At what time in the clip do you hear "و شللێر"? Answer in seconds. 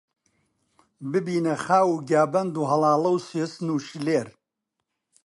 3.71-4.27